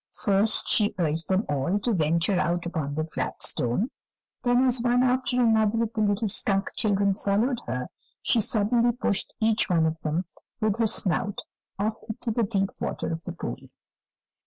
[0.23, 3.91] First she urged them all to venture out upon the flat stone,
[4.41, 7.87] then, as one after another of the little skunk children followed her,
[8.23, 10.25] she suddenly pushed each one of them
[10.59, 11.41] with her snout
[11.77, 13.57] off into the deep water of the pool.